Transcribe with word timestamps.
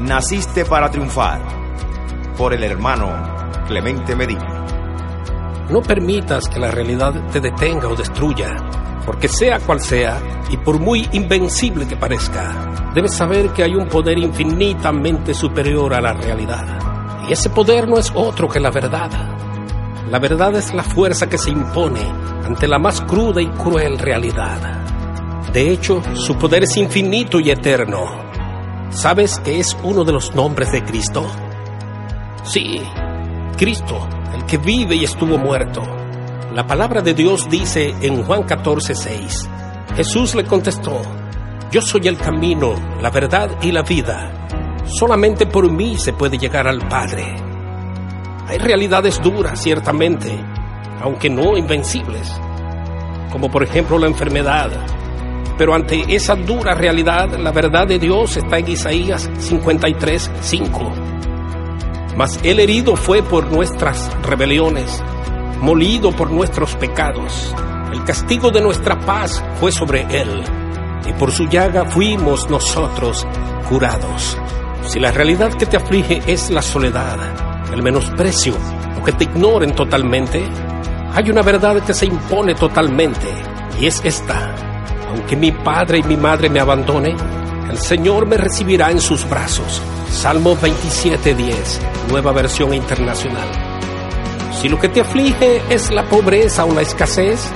Naciste 0.00 0.64
para 0.64 0.90
triunfar. 0.90 1.40
Por 2.36 2.52
el 2.52 2.64
hermano 2.64 3.10
Clemente 3.66 4.16
Medina. 4.16 4.64
No 5.70 5.80
permitas 5.80 6.48
que 6.48 6.58
la 6.58 6.72
realidad 6.72 7.14
te 7.30 7.40
detenga 7.40 7.88
o 7.88 7.94
destruya, 7.94 8.56
porque 9.06 9.28
sea 9.28 9.60
cual 9.60 9.80
sea, 9.80 10.20
y 10.50 10.56
por 10.56 10.80
muy 10.80 11.08
invencible 11.12 11.86
que 11.86 11.96
parezca, 11.96 12.90
debes 12.92 13.14
saber 13.14 13.50
que 13.50 13.62
hay 13.62 13.76
un 13.76 13.88
poder 13.88 14.18
infinitamente 14.18 15.32
superior 15.32 15.94
a 15.94 16.00
la 16.00 16.12
realidad. 16.12 16.66
Y 17.28 17.32
ese 17.32 17.48
poder 17.50 17.88
no 17.88 17.96
es 17.96 18.12
otro 18.14 18.48
que 18.48 18.60
la 18.60 18.70
verdad. 18.70 19.10
La 20.10 20.18
verdad 20.18 20.56
es 20.56 20.74
la 20.74 20.82
fuerza 20.82 21.28
que 21.28 21.38
se 21.38 21.50
impone 21.50 22.02
ante 22.44 22.66
la 22.66 22.80
más 22.80 23.00
cruda 23.00 23.40
y 23.40 23.46
cruel 23.46 23.98
realidad. 23.98 24.58
De 25.52 25.70
hecho, 25.70 26.02
su 26.14 26.36
poder 26.36 26.64
es 26.64 26.76
infinito 26.76 27.38
y 27.38 27.50
eterno 27.50 28.23
¿Sabes 28.94 29.40
qué 29.40 29.58
es 29.58 29.76
uno 29.82 30.04
de 30.04 30.12
los 30.12 30.34
nombres 30.36 30.70
de 30.70 30.84
Cristo? 30.84 31.26
Sí, 32.44 32.80
Cristo, 33.56 34.08
el 34.32 34.46
que 34.46 34.56
vive 34.56 34.94
y 34.94 35.02
estuvo 35.02 35.36
muerto. 35.36 35.82
La 36.54 36.64
palabra 36.64 37.02
de 37.02 37.12
Dios 37.12 37.48
dice 37.50 37.92
en 38.00 38.22
Juan 38.22 38.44
14, 38.44 38.94
6. 38.94 39.50
Jesús 39.96 40.36
le 40.36 40.44
contestó, 40.44 41.02
yo 41.72 41.82
soy 41.82 42.06
el 42.06 42.16
camino, 42.16 42.74
la 43.02 43.10
verdad 43.10 43.50
y 43.60 43.72
la 43.72 43.82
vida. 43.82 44.46
Solamente 44.84 45.46
por 45.46 45.70
mí 45.70 45.98
se 45.98 46.12
puede 46.12 46.38
llegar 46.38 46.68
al 46.68 46.86
Padre. 46.88 47.34
Hay 48.46 48.58
realidades 48.58 49.20
duras, 49.20 49.60
ciertamente, 49.60 50.38
aunque 51.02 51.28
no 51.28 51.56
invencibles, 51.56 52.32
como 53.32 53.50
por 53.50 53.64
ejemplo 53.64 53.98
la 53.98 54.06
enfermedad, 54.06 54.70
pero 55.56 55.74
ante 55.74 56.14
esa 56.14 56.34
dura 56.34 56.74
realidad, 56.74 57.38
la 57.38 57.52
verdad 57.52 57.86
de 57.86 57.98
Dios 57.98 58.36
está 58.36 58.58
en 58.58 58.68
Isaías 58.68 59.30
53, 59.38 60.30
5. 60.40 60.92
Mas 62.16 62.40
el 62.42 62.60
herido 62.60 62.96
fue 62.96 63.22
por 63.22 63.50
nuestras 63.50 64.10
rebeliones, 64.22 65.02
molido 65.60 66.12
por 66.12 66.30
nuestros 66.30 66.74
pecados. 66.76 67.54
El 67.92 68.04
castigo 68.04 68.50
de 68.50 68.60
nuestra 68.60 68.98
paz 69.00 69.42
fue 69.60 69.70
sobre 69.70 70.02
él, 70.10 70.42
y 71.08 71.12
por 71.12 71.30
su 71.30 71.46
llaga 71.46 71.84
fuimos 71.84 72.50
nosotros 72.50 73.26
curados. 73.68 74.36
Si 74.82 74.98
la 75.00 75.12
realidad 75.12 75.54
que 75.54 75.66
te 75.66 75.76
aflige 75.76 76.20
es 76.26 76.50
la 76.50 76.62
soledad, 76.62 77.18
el 77.72 77.82
menosprecio, 77.82 78.54
o 79.00 79.04
que 79.04 79.12
te 79.12 79.24
ignoren 79.24 79.74
totalmente, 79.74 80.44
hay 81.14 81.30
una 81.30 81.42
verdad 81.42 81.82
que 81.84 81.94
se 81.94 82.06
impone 82.06 82.54
totalmente, 82.54 83.28
y 83.80 83.86
es 83.86 84.00
esta 84.04 84.63
aunque 85.14 85.36
mi 85.36 85.52
padre 85.52 85.98
y 85.98 86.02
mi 86.02 86.16
madre 86.16 86.50
me 86.50 86.58
abandonen, 86.58 87.16
el 87.70 87.78
Señor 87.78 88.26
me 88.26 88.36
recibirá 88.36 88.90
en 88.90 89.00
sus 89.00 89.28
brazos. 89.28 89.80
Salmo 90.10 90.56
27:10, 90.56 91.80
nueva 92.10 92.32
versión 92.32 92.74
internacional. 92.74 93.48
Si 94.60 94.68
lo 94.68 94.78
que 94.80 94.88
te 94.88 95.00
aflige 95.00 95.62
es 95.70 95.92
la 95.92 96.04
pobreza 96.08 96.64
o 96.64 96.74
la 96.74 96.82
escasez, 96.82 97.48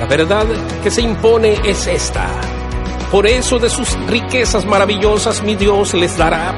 la 0.00 0.06
verdad 0.06 0.44
que 0.82 0.90
se 0.90 1.02
impone 1.02 1.60
es 1.64 1.86
esta. 1.86 2.26
Por 3.12 3.26
eso 3.26 3.58
de 3.58 3.70
sus 3.70 3.94
riquezas 4.08 4.64
maravillosas 4.64 5.42
mi 5.42 5.54
Dios 5.54 5.94
les 5.94 6.16
dará, 6.16 6.52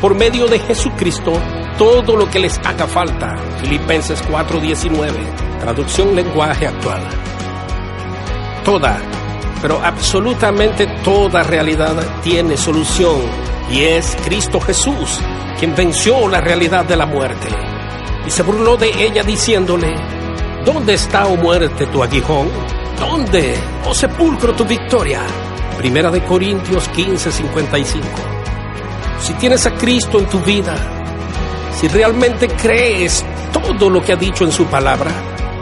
por 0.00 0.14
medio 0.14 0.46
de 0.46 0.60
Jesucristo, 0.60 1.32
todo 1.76 2.16
lo 2.16 2.30
que 2.30 2.38
les 2.38 2.58
haga 2.64 2.86
falta. 2.86 3.36
Filipenses 3.60 4.22
4:19, 4.30 5.12
traducción 5.60 6.16
lenguaje 6.16 6.68
actual. 6.68 7.02
Toda 8.64 8.98
pero 9.60 9.80
absolutamente 9.82 10.86
toda 11.02 11.42
realidad 11.42 11.94
tiene 12.22 12.56
solución 12.56 13.20
y 13.70 13.82
es 13.82 14.16
Cristo 14.24 14.60
Jesús 14.60 15.20
quien 15.58 15.74
venció 15.74 16.28
la 16.28 16.40
realidad 16.40 16.84
de 16.84 16.96
la 16.96 17.06
muerte 17.06 17.48
y 18.26 18.30
se 18.30 18.42
burló 18.42 18.76
de 18.76 18.90
ella 19.04 19.22
diciéndole, 19.22 19.94
¿dónde 20.64 20.94
está, 20.94 21.26
oh 21.26 21.36
muerte, 21.36 21.86
tu 21.86 22.02
aguijón? 22.02 22.48
¿Dónde, 22.98 23.54
oh 23.86 23.94
sepulcro, 23.94 24.52
tu 24.54 24.64
victoria? 24.64 25.22
Primera 25.78 26.10
de 26.10 26.22
Corintios 26.22 26.88
15, 26.88 27.32
55. 27.32 28.06
Si 29.20 29.32
tienes 29.34 29.66
a 29.66 29.74
Cristo 29.74 30.18
en 30.18 30.26
tu 30.26 30.40
vida, 30.40 30.74
si 31.72 31.88
realmente 31.88 32.48
crees 32.48 33.24
todo 33.52 33.88
lo 33.88 34.02
que 34.02 34.12
ha 34.12 34.16
dicho 34.16 34.44
en 34.44 34.52
su 34.52 34.66
palabra, 34.66 35.10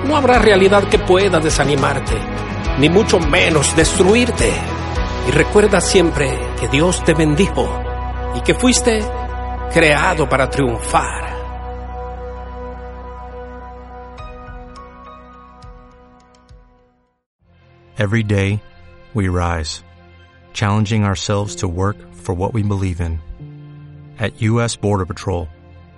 no 0.04 0.16
habrá 0.16 0.38
realidad 0.38 0.88
que 0.88 0.98
pueda 0.98 1.38
desanimarte 1.38 2.45
ni 2.78 2.88
mucho 2.88 3.18
menos 3.18 3.74
destruirte. 3.74 4.52
Y 5.28 5.30
recuerda 5.30 5.80
siempre 5.80 6.30
que 6.60 6.68
Dios 6.68 7.02
te 7.04 7.14
bendijo 7.14 7.66
y 8.34 8.40
que 8.42 8.54
fuiste 8.54 9.00
creado 9.72 10.28
para 10.28 10.48
triunfar. 10.48 11.26
Every 17.98 18.22
day, 18.22 18.60
we 19.14 19.28
rise, 19.28 19.82
challenging 20.52 21.04
ourselves 21.04 21.56
to 21.56 21.68
work 21.68 21.96
for 22.12 22.34
what 22.34 22.52
we 22.52 22.62
believe 22.62 23.00
in. 23.00 23.20
At 24.18 24.42
U.S. 24.42 24.76
Border 24.76 25.06
Patrol, 25.06 25.48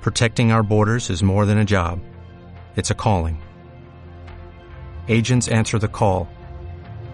protecting 0.01 0.53
our 0.53 0.63
borders 0.63 1.11
is 1.11 1.25
more 1.25 1.45
than 1.45 1.59
a 1.59 1.65
job, 1.65 1.99
it's 2.77 2.93
a 2.93 2.95
calling. 2.95 3.43
Agents 5.09 5.49
answer 5.49 5.79
the 5.79 5.89
call 5.89 6.29